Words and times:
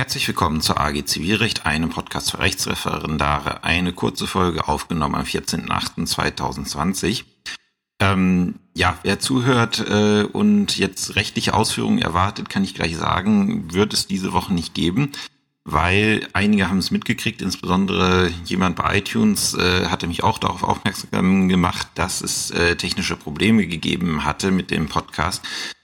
Herzlich 0.00 0.26
willkommen 0.28 0.62
zur 0.62 0.80
AG 0.80 1.04
Zivilrecht, 1.04 1.66
einem 1.66 1.90
Podcast 1.90 2.30
für 2.30 2.38
Rechtsreferendare. 2.38 3.64
Eine 3.64 3.92
kurze 3.92 4.26
Folge 4.26 4.66
aufgenommen 4.66 5.14
am 5.14 5.24
14.08.2020. 5.26 7.24
Ähm, 8.00 8.54
ja, 8.74 8.98
wer 9.02 9.18
zuhört 9.20 9.78
äh, 9.86 10.22
und 10.22 10.78
jetzt 10.78 11.16
rechtliche 11.16 11.52
Ausführungen 11.52 11.98
erwartet, 11.98 12.48
kann 12.48 12.64
ich 12.64 12.72
gleich 12.72 12.96
sagen, 12.96 13.74
wird 13.74 13.92
es 13.92 14.06
diese 14.06 14.32
Woche 14.32 14.54
nicht 14.54 14.72
geben, 14.72 15.12
weil 15.64 16.26
einige 16.32 16.70
haben 16.70 16.78
es 16.78 16.90
mitgekriegt, 16.90 17.42
insbesondere 17.42 18.30
jemand 18.46 18.76
bei 18.76 18.96
iTunes 18.96 19.52
äh, 19.52 19.84
hatte 19.88 20.06
mich 20.06 20.24
auch 20.24 20.38
darauf 20.38 20.62
aufmerksam 20.62 21.50
gemacht, 21.50 21.88
dass 21.94 22.22
es 22.22 22.50
äh, 22.52 22.74
technische 22.76 23.16
Probleme 23.16 23.66
gegeben 23.66 24.24
hatte 24.24 24.50
mit 24.50 24.70
dem 24.70 24.88
Podcast 24.88 25.42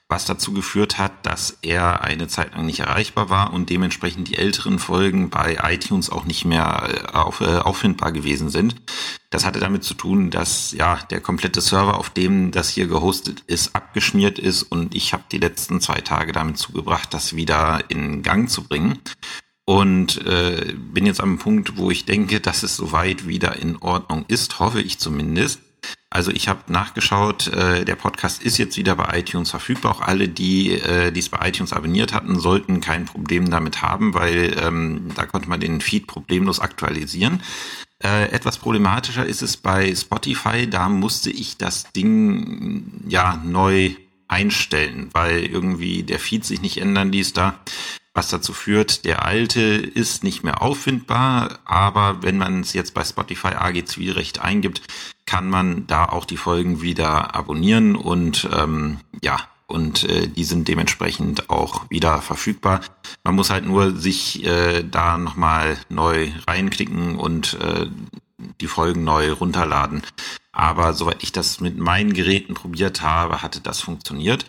was 0.08 0.24
dazu 0.24 0.52
geführt 0.52 0.98
hat, 0.98 1.26
dass 1.26 1.58
er 1.62 2.02
eine 2.02 2.28
Zeit 2.28 2.54
lang 2.54 2.66
nicht 2.66 2.80
erreichbar 2.80 3.28
war 3.28 3.52
und 3.52 3.70
dementsprechend 3.70 4.28
die 4.28 4.36
älteren 4.36 4.78
Folgen 4.78 5.30
bei 5.30 5.58
iTunes 5.64 6.10
auch 6.10 6.24
nicht 6.24 6.44
mehr 6.44 6.88
äh, 6.88 7.16
auf, 7.16 7.40
äh, 7.40 7.58
auffindbar 7.58 8.12
gewesen 8.12 8.48
sind. 8.48 8.76
Das 9.30 9.44
hatte 9.44 9.58
damit 9.58 9.82
zu 9.82 9.94
tun, 9.94 10.30
dass 10.30 10.70
ja 10.72 11.00
der 11.10 11.20
komplette 11.20 11.60
Server, 11.60 11.98
auf 11.98 12.10
dem 12.10 12.52
das 12.52 12.68
hier 12.68 12.86
gehostet 12.86 13.42
ist, 13.48 13.74
abgeschmiert 13.74 14.38
ist 14.38 14.62
und 14.62 14.94
ich 14.94 15.12
habe 15.12 15.24
die 15.32 15.38
letzten 15.38 15.80
zwei 15.80 16.00
Tage 16.00 16.32
damit 16.32 16.56
zugebracht, 16.56 17.12
das 17.12 17.34
wieder 17.34 17.82
in 17.88 18.22
Gang 18.22 18.48
zu 18.48 18.62
bringen. 18.62 19.00
Und 19.68 20.24
äh, 20.24 20.74
bin 20.76 21.06
jetzt 21.06 21.20
am 21.20 21.38
Punkt, 21.38 21.76
wo 21.76 21.90
ich 21.90 22.04
denke, 22.04 22.38
dass 22.38 22.62
es 22.62 22.76
soweit 22.76 23.26
wieder 23.26 23.56
in 23.56 23.76
Ordnung 23.78 24.24
ist, 24.28 24.60
hoffe 24.60 24.80
ich 24.80 25.00
zumindest. 25.00 25.60
Also 26.08 26.30
ich 26.30 26.48
habe 26.48 26.72
nachgeschaut, 26.72 27.48
äh, 27.48 27.84
der 27.84 27.96
Podcast 27.96 28.42
ist 28.42 28.58
jetzt 28.58 28.76
wieder 28.76 28.96
bei 28.96 29.18
iTunes 29.18 29.50
verfügbar. 29.50 29.92
Auch 29.92 30.00
alle, 30.00 30.28
die 30.28 30.72
äh, 30.72 31.16
es 31.16 31.28
bei 31.28 31.48
iTunes 31.48 31.72
abonniert 31.72 32.14
hatten, 32.14 32.38
sollten 32.38 32.80
kein 32.80 33.04
Problem 33.04 33.50
damit 33.50 33.82
haben, 33.82 34.14
weil 34.14 34.56
ähm, 34.62 35.08
da 35.14 35.26
konnte 35.26 35.48
man 35.48 35.60
den 35.60 35.80
Feed 35.80 36.06
problemlos 36.06 36.60
aktualisieren. 36.60 37.42
Äh, 38.02 38.30
etwas 38.30 38.58
problematischer 38.58 39.26
ist 39.26 39.42
es 39.42 39.56
bei 39.56 39.94
Spotify. 39.94 40.68
Da 40.68 40.88
musste 40.88 41.30
ich 41.30 41.56
das 41.56 41.92
Ding 41.92 43.02
ja 43.08 43.40
neu 43.44 43.94
einstellen, 44.28 45.10
weil 45.12 45.44
irgendwie 45.44 46.02
der 46.02 46.18
Feed 46.18 46.44
sich 46.44 46.60
nicht 46.60 46.78
ändern 46.78 47.12
ließ 47.12 47.32
da 47.32 47.60
was 48.16 48.28
dazu 48.28 48.52
führt, 48.52 49.04
der 49.04 49.24
alte 49.24 49.60
ist 49.60 50.24
nicht 50.24 50.42
mehr 50.42 50.62
auffindbar, 50.62 51.58
aber 51.64 52.22
wenn 52.22 52.38
man 52.38 52.60
es 52.60 52.72
jetzt 52.72 52.94
bei 52.94 53.04
Spotify 53.04 53.48
AG 53.48 53.84
Zivilrecht 53.84 54.40
eingibt, 54.40 54.82
kann 55.26 55.48
man 55.48 55.86
da 55.86 56.06
auch 56.06 56.24
die 56.24 56.36
Folgen 56.36 56.80
wieder 56.80 57.34
abonnieren 57.34 57.94
und 57.94 58.48
ähm, 58.52 58.98
ja, 59.22 59.38
und 59.66 60.04
äh, 60.04 60.28
die 60.28 60.44
sind 60.44 60.68
dementsprechend 60.68 61.50
auch 61.50 61.90
wieder 61.90 62.22
verfügbar. 62.22 62.80
Man 63.24 63.34
muss 63.34 63.50
halt 63.50 63.66
nur 63.66 63.96
sich 63.96 64.44
äh, 64.46 64.82
da 64.82 65.18
nochmal 65.18 65.76
neu 65.88 66.30
reinklicken 66.46 67.16
und 67.16 67.54
äh, 67.60 67.86
die 68.60 68.68
Folgen 68.68 69.04
neu 69.04 69.32
runterladen. 69.32 70.02
Aber 70.52 70.94
soweit 70.94 71.22
ich 71.22 71.32
das 71.32 71.60
mit 71.60 71.76
meinen 71.76 72.14
Geräten 72.14 72.54
probiert 72.54 73.02
habe, 73.02 73.42
hatte 73.42 73.60
das 73.60 73.80
funktioniert. 73.80 74.46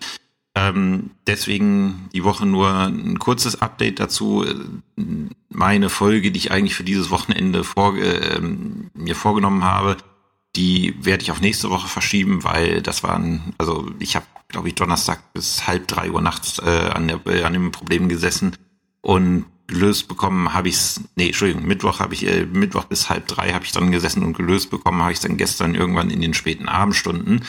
Ähm, 0.57 1.11
deswegen 1.27 2.09
die 2.13 2.23
Woche 2.23 2.47
nur 2.47 2.69
ein 2.69 3.19
kurzes 3.19 3.61
Update 3.61 3.99
dazu. 3.99 4.43
Meine 5.49 5.89
Folge, 5.89 6.31
die 6.31 6.39
ich 6.39 6.51
eigentlich 6.51 6.73
für 6.73 6.83
dieses 6.83 7.11
Wochenende 7.11 7.63
vor, 7.63 7.95
äh, 7.95 8.39
mir 8.41 9.15
vorgenommen 9.15 9.63
habe, 9.63 9.97
die 10.55 10.95
werde 10.99 11.21
ich 11.21 11.29
auf 11.29 11.41
nächste 11.41 11.69
Woche 11.69 11.87
verschieben, 11.87 12.43
weil 12.43 12.81
das 12.81 13.03
waren, 13.03 13.53
also 13.59 13.91
ich 13.99 14.15
habe, 14.15 14.25
glaube 14.47 14.67
ich, 14.69 14.73
Donnerstag 14.73 15.31
bis 15.33 15.67
halb 15.67 15.87
drei 15.87 16.09
Uhr 16.09 16.21
nachts 16.21 16.57
äh, 16.57 16.89
an, 16.91 17.07
der, 17.07 17.19
äh, 17.27 17.43
an 17.43 17.53
dem 17.53 17.71
Problem 17.71 18.09
gesessen 18.09 18.55
und 19.01 19.45
gelöst 19.67 20.07
bekommen 20.07 20.53
habe 20.53 20.69
ich 20.69 20.75
es, 20.75 21.01
nee, 21.15 21.27
Entschuldigung, 21.27 21.67
Mittwoch 21.67 21.99
habe 21.99 22.15
ich, 22.15 22.25
äh, 22.25 22.47
Mittwoch 22.47 22.85
bis 22.85 23.09
halb 23.09 23.27
drei 23.27 23.51
habe 23.51 23.65
ich 23.65 23.73
dann 23.73 23.91
gesessen 23.91 24.23
und 24.23 24.35
gelöst 24.35 24.71
bekommen 24.71 25.01
habe 25.03 25.11
ich 25.11 25.19
dann 25.19 25.37
gestern 25.37 25.75
irgendwann 25.75 26.09
in 26.09 26.21
den 26.21 26.33
späten 26.33 26.67
Abendstunden. 26.67 27.43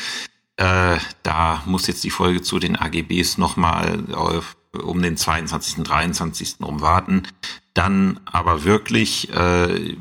Äh, 0.59 0.99
da 1.23 1.63
muss 1.67 1.87
jetzt 1.87 2.03
die 2.03 2.11
Folge 2.11 2.43
zu 2.43 2.59
den 2.59 2.75
AGBs 2.77 3.39
nochmal 3.39 4.03
äh, 4.75 4.79
um 4.79 5.01
den 5.01 5.17
22., 5.17 5.85
23. 5.85 6.57
umwarten. 6.61 7.23
Dann 7.75 8.19
aber 8.25 8.65
wirklich, 8.65 9.33
äh, 9.33 9.97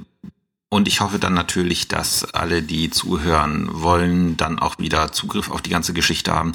und 0.69 0.87
ich 0.87 0.99
hoffe 0.99 1.19
dann 1.19 1.35
natürlich, 1.35 1.87
dass 1.87 2.33
alle, 2.33 2.63
die 2.63 2.89
zuhören 2.89 3.69
wollen, 3.71 4.35
dann 4.35 4.57
auch 4.57 4.79
wieder 4.79 5.11
Zugriff 5.11 5.51
auf 5.51 5.61
die 5.61 5.69
ganze 5.69 5.93
Geschichte 5.93 6.33
haben. 6.33 6.53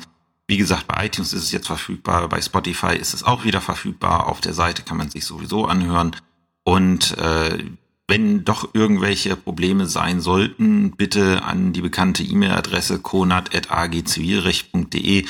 Wie 0.48 0.56
gesagt, 0.56 0.88
bei 0.88 1.06
iTunes 1.06 1.32
ist 1.32 1.44
es 1.44 1.52
jetzt 1.52 1.68
verfügbar, 1.68 2.28
bei 2.28 2.42
Spotify 2.42 2.96
ist 2.96 3.14
es 3.14 3.22
auch 3.22 3.44
wieder 3.44 3.60
verfügbar. 3.60 4.26
Auf 4.26 4.40
der 4.40 4.52
Seite 4.52 4.82
kann 4.82 4.96
man 4.96 5.10
sich 5.10 5.24
sowieso 5.24 5.66
anhören. 5.66 6.16
Und 6.64 7.16
äh, 7.18 7.64
wenn 8.12 8.44
doch 8.44 8.74
irgendwelche 8.74 9.36
Probleme 9.36 9.86
sein 9.86 10.20
sollten, 10.20 10.90
bitte 10.90 11.44
an 11.44 11.72
die 11.72 11.80
bekannte 11.80 12.22
E-Mail-Adresse 12.22 12.98
konat.agzivilrecht.de 12.98 15.24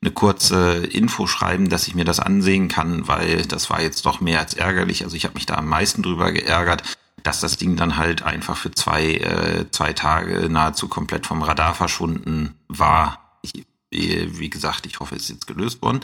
eine 0.00 0.10
kurze 0.10 0.78
Info 0.78 1.28
schreiben, 1.28 1.68
dass 1.68 1.86
ich 1.86 1.94
mir 1.94 2.04
das 2.04 2.18
ansehen 2.18 2.66
kann, 2.66 3.06
weil 3.06 3.46
das 3.46 3.70
war 3.70 3.80
jetzt 3.80 4.04
doch 4.04 4.20
mehr 4.20 4.40
als 4.40 4.54
ärgerlich. 4.54 5.04
Also 5.04 5.14
ich 5.14 5.26
habe 5.26 5.34
mich 5.34 5.46
da 5.46 5.54
am 5.54 5.68
meisten 5.68 6.02
drüber 6.02 6.32
geärgert, 6.32 6.82
dass 7.22 7.38
das 7.38 7.56
Ding 7.56 7.76
dann 7.76 7.96
halt 7.96 8.22
einfach 8.22 8.56
für 8.56 8.72
zwei, 8.72 9.12
äh, 9.12 9.70
zwei 9.70 9.92
Tage 9.92 10.48
nahezu 10.50 10.88
komplett 10.88 11.26
vom 11.26 11.40
Radar 11.40 11.74
verschwunden 11.74 12.56
war. 12.66 13.38
Ich, 13.42 13.64
wie 13.90 14.50
gesagt, 14.50 14.86
ich 14.86 14.98
hoffe, 14.98 15.14
es 15.14 15.22
ist 15.22 15.30
jetzt 15.30 15.46
gelöst 15.46 15.82
worden. 15.82 16.00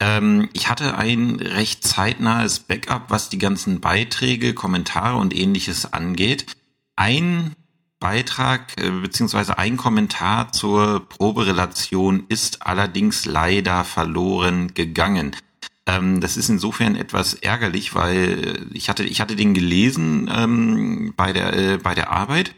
Ähm, 0.00 0.48
ich 0.52 0.68
hatte 0.68 0.96
ein 0.96 1.36
recht 1.36 1.86
zeitnahes 1.86 2.60
Backup, 2.60 3.04
was 3.08 3.28
die 3.28 3.38
ganzen 3.38 3.80
Beiträge, 3.80 4.54
Kommentare 4.54 5.16
und 5.16 5.34
ähnliches 5.34 5.92
angeht. 5.92 6.46
Ein 6.96 7.54
Beitrag 8.00 8.78
äh, 8.78 8.90
beziehungsweise 8.90 9.56
ein 9.56 9.76
Kommentar 9.76 10.52
zur 10.52 11.08
Proberelation 11.08 12.24
ist 12.28 12.66
allerdings 12.66 13.24
leider 13.24 13.84
verloren 13.84 14.74
gegangen. 14.74 15.34
Ähm, 15.86 16.20
das 16.20 16.36
ist 16.36 16.48
insofern 16.48 16.96
etwas 16.96 17.34
ärgerlich, 17.34 17.94
weil 17.94 18.66
ich 18.72 18.88
hatte 18.88 19.04
ich 19.04 19.20
hatte 19.20 19.36
den 19.36 19.54
gelesen 19.54 20.30
ähm, 20.34 21.14
bei 21.16 21.32
der 21.32 21.52
äh, 21.56 21.78
bei 21.78 21.94
der 21.94 22.10
Arbeit 22.10 22.54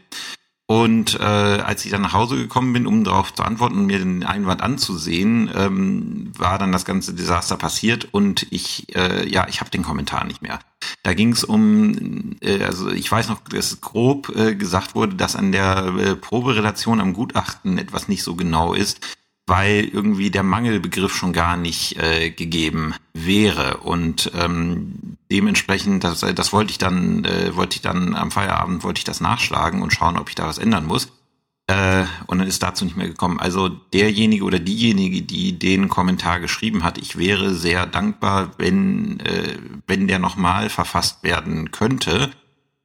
und 0.69 1.17
äh, 1.17 1.23
als 1.23 1.85
ich 1.85 1.91
dann 1.91 2.01
nach 2.01 2.11
Hause 2.11 2.35
gekommen 2.35 2.73
bin, 2.73 2.87
um 2.87 3.05
darauf 3.05 3.33
zu 3.33 3.43
antworten 3.43 3.77
und 3.77 3.85
mir 3.85 3.99
den 3.99 4.25
Einwand 4.25 4.61
anzusehen, 4.61 5.49
ähm, 5.55 6.33
war 6.37 6.59
dann 6.59 6.73
das 6.73 6.83
ganze 6.83 7.13
Desaster 7.13 7.55
passiert 7.55 8.09
und 8.11 8.45
ich, 8.51 8.93
äh, 8.93 9.25
ja, 9.29 9.47
ich 9.47 9.61
habe 9.61 9.69
den 9.69 9.83
Kommentar 9.83 10.25
nicht 10.25 10.41
mehr. 10.41 10.59
Da 11.03 11.13
ging 11.13 11.31
es 11.31 11.45
um, 11.45 12.35
äh, 12.41 12.63
also 12.65 12.91
ich 12.91 13.09
weiß 13.09 13.29
noch, 13.29 13.39
dass 13.47 13.79
grob 13.79 14.29
äh, 14.35 14.55
gesagt 14.55 14.93
wurde, 14.93 15.15
dass 15.15 15.37
an 15.37 15.53
der 15.53 15.85
äh, 15.97 16.15
Proberelation 16.17 16.99
am 16.99 17.13
Gutachten 17.13 17.77
etwas 17.77 18.09
nicht 18.09 18.23
so 18.23 18.35
genau 18.35 18.73
ist 18.73 18.99
weil 19.47 19.85
irgendwie 19.85 20.29
der 20.29 20.43
Mangelbegriff 20.43 21.15
schon 21.15 21.31
gar 21.31 21.55
nicht 21.55 21.97
äh, 21.97 22.31
gegeben 22.31 22.93
wäre 23.13 23.77
und 23.77 24.29
ähm, 24.35 25.06
dementsprechend 25.31 26.03
das, 26.03 26.21
das 26.21 26.53
wollte 26.53 26.71
ich 26.71 26.77
dann 26.77 27.25
äh, 27.25 27.55
wollte 27.55 27.75
ich 27.75 27.81
dann 27.81 28.15
am 28.15 28.31
Feierabend 28.31 28.83
wollte 28.83 28.99
ich 28.99 29.03
das 29.03 29.21
nachschlagen 29.21 29.81
und 29.81 29.93
schauen, 29.93 30.17
ob 30.17 30.29
ich 30.29 30.35
da 30.35 30.47
was 30.47 30.57
ändern 30.57 30.85
muss 30.85 31.11
äh, 31.67 32.05
und 32.27 32.39
dann 32.39 32.47
ist 32.47 32.63
dazu 32.63 32.85
nicht 32.85 32.97
mehr 32.97 33.07
gekommen. 33.07 33.39
Also 33.39 33.67
derjenige 33.69 34.43
oder 34.43 34.59
diejenige, 34.59 35.21
die 35.21 35.59
den 35.59 35.89
Kommentar 35.89 36.39
geschrieben 36.39 36.83
hat, 36.83 36.97
ich 36.97 37.17
wäre 37.17 37.53
sehr 37.53 37.85
dankbar, 37.85 38.51
wenn 38.57 39.19
äh, 39.21 39.57
wenn 39.85 40.07
der 40.07 40.19
nochmal 40.19 40.69
verfasst 40.69 41.23
werden 41.23 41.71
könnte 41.71 42.31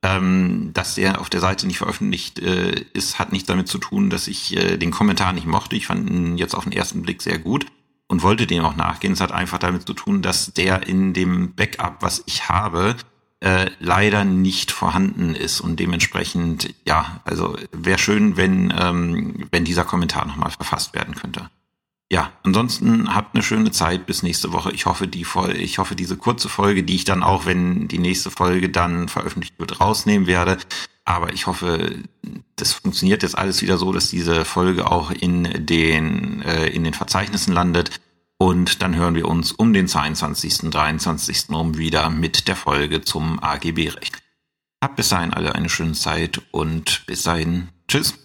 ähm, 0.03 0.71
dass 0.75 0.97
der 0.97 1.21
auf 1.21 1.31
der 1.31 1.41
Seite 1.41 1.67
nicht 1.67 1.79
veröffentlicht 1.79 2.41
äh, 2.41 2.85
ist, 2.93 3.19
hat 3.19 3.33
nichts 3.33 3.47
damit 3.47 3.69
zu 3.69 3.79
tun, 3.79 4.11
dass 4.11 4.27
ich 4.27 4.57
äh, 4.57 4.77
den 4.77 4.91
Kommentar 4.91 5.33
nicht 5.33 5.47
mochte. 5.47 5.77
Ich 5.77 5.87
fand 5.87 6.11
ihn 6.11 6.37
jetzt 6.37 6.55
auf 6.55 6.65
den 6.65 6.73
ersten 6.73 7.03
Blick 7.03 7.23
sehr 7.23 7.39
gut 7.39 7.67
und 8.13 8.23
wollte 8.23 8.47
dem 8.47 8.63
auch 8.63 8.77
nachgehen. 8.77 9.15
Es 9.15 9.23
hat 9.23 9.33
einfach 9.33 9.57
damit 9.57 9.87
zu 9.87 9.95
tun, 9.95 10.21
dass 10.21 10.53
der 10.53 10.87
in 10.87 11.15
dem 11.15 11.55
Backup, 11.55 12.03
was 12.03 12.23
ich 12.27 12.47
habe, 12.47 12.95
äh, 13.41 13.71
leider 13.81 14.27
nicht 14.27 14.71
vorhanden 14.71 15.35
ist 15.35 15.63
und 15.63 15.81
dementsprechend, 15.81 16.75
ja, 16.87 17.23
also 17.25 17.57
wäre 17.73 17.99
schön, 17.99 18.37
wenn, 18.37 18.71
ähm, 18.79 19.49
wenn 19.51 19.65
dieser 19.65 19.85
Kommentar 19.87 20.27
nochmal 20.27 20.51
verfasst 20.51 20.95
werden 20.95 21.15
könnte. 21.15 21.49
Ja, 22.11 22.31
ansonsten 22.43 23.15
habt 23.15 23.35
eine 23.35 23.43
schöne 23.43 23.71
Zeit 23.71 24.05
bis 24.05 24.23
nächste 24.23 24.53
Woche. 24.53 24.73
Ich 24.73 24.85
hoffe, 24.85 25.09
die 25.09 25.25
Folge, 25.25 25.57
ich 25.57 25.79
hoffe, 25.79 25.97
diese 25.97 26.19
kurze 26.19 26.51
Folge, 26.51 26.83
die 26.83 26.97
ich 26.97 27.05
dann 27.05 27.23
auch, 27.23 27.47
wenn 27.47 27.89
die 27.89 27.99
nächste 27.99 28.31
Folge 28.31 28.69
dann 28.69 29.09
veröffentlicht 29.09 29.59
wird, 29.59 29.81
rausnehmen 29.81 30.27
werde. 30.27 30.59
Aber 31.07 31.33
ich 31.33 31.47
hoffe, 31.47 31.97
das 32.57 32.75
funktioniert 32.75 33.23
jetzt 33.23 33.37
alles 33.37 33.63
wieder 33.63 33.79
so, 33.79 33.91
dass 33.91 34.11
diese 34.11 34.45
Folge 34.45 34.91
auch 34.91 35.11
in 35.11 35.67
den, 35.67 36.43
äh, 36.43 36.67
in 36.67 36.85
den 36.85 36.95
Verzeichnissen 36.95 37.55
landet. 37.55 37.99
Und 38.43 38.83
dann 38.83 38.97
hören 38.97 39.15
wir 39.15 39.29
uns 39.29 39.53
um 39.53 39.73
den 39.73 39.87
22., 39.87 40.69
23. 40.73 41.51
um 41.51 41.79
wieder 41.79 42.11
mit 42.11 42.49
der 42.49 42.57
Folge 42.57 43.01
zum 43.01 43.41
AGB-Recht. 43.41 44.19
Habt 44.83 44.97
bis 44.97 45.11
dahin 45.11 45.33
alle 45.33 45.55
eine 45.55 45.69
schöne 45.69 45.93
Zeit 45.93 46.43
und 46.51 47.07
bis 47.07 47.23
dahin. 47.23 47.69
Tschüss. 47.87 48.22